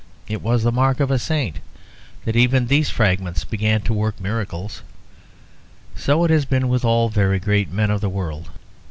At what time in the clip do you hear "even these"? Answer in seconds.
2.35-2.89